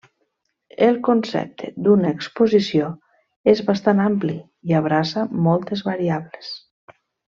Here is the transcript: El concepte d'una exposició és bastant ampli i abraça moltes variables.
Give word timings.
El 0.85 0.95
concepte 1.07 1.69
d'una 1.87 2.13
exposició 2.19 2.87
és 3.55 3.61
bastant 3.69 4.01
ampli 4.07 4.39
i 4.73 4.77
abraça 4.81 5.27
moltes 5.49 5.85
variables. 5.91 6.51